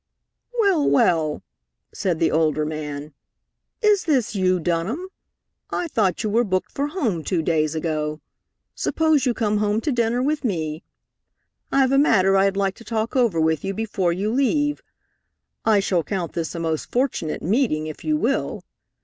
[0.59, 1.43] "Well, well!"
[1.93, 3.13] said the older man.
[3.83, 5.09] "Is this you, Dunham?
[5.69, 8.19] I thought you were booked for home two days ago.
[8.73, 10.81] Suppose you come home to dinner with me.
[11.71, 14.81] I've a matter I'd like to talk over with you before you leave.
[15.65, 18.63] I shall count this a most fortunate meeting if you will."